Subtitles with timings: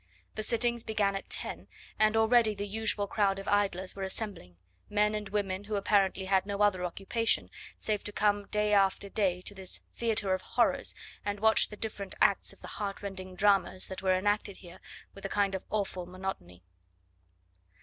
[0.33, 1.67] The sittings began at ten,
[1.99, 4.57] and already the usual crowd of idlers were assembling
[4.89, 9.41] men and women who apparently had no other occupation save to come day after day
[9.43, 14.01] to this theatre of horrors and watch the different acts of the heartrending dramas that
[14.01, 14.79] were enacted here
[15.13, 16.63] with a kind of awful monotony.